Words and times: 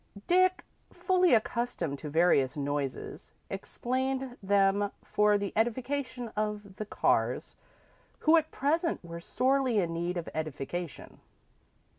Dick, 0.25 0.65
fully 0.91 1.35
accustomed 1.35 1.99
to 1.99 2.09
various 2.09 2.57
noises, 2.57 3.33
explained 3.51 4.35
them 4.41 4.91
for 5.03 5.37
the 5.37 5.53
edification 5.55 6.29
of 6.29 6.77
the 6.77 6.87
Carrs, 6.87 7.53
who 8.21 8.35
at 8.35 8.49
present 8.49 9.05
were 9.05 9.19
sorely 9.19 9.77
in 9.77 9.93
need 9.93 10.17
of 10.17 10.27
edification. 10.33 11.19